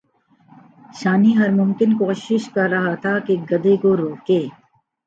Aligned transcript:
شانی 0.99 1.31
ہر 1.39 1.49
ممکن 1.59 1.89
کوشش 1.97 2.49
کر 2.55 2.67
رہا 2.69 2.93
تھا 3.03 3.13
کہ 3.25 3.33
گدھے 3.49 3.75
کو 3.83 3.95
روکے 3.97 4.41